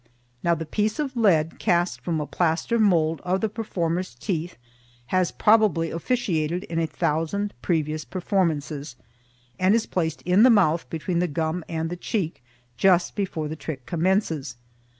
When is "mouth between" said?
10.49-11.19